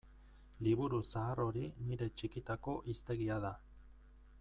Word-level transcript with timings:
Liburu 0.67 1.01
zahar 1.19 1.41
hori 1.45 1.67
nire 1.89 2.09
txikitako 2.21 2.75
hiztegia 2.91 3.41
da. 3.49 3.57